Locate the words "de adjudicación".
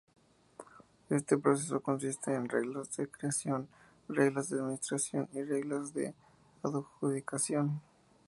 5.93-7.79